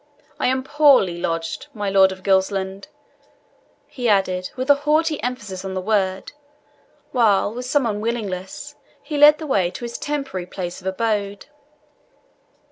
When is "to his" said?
9.69-9.99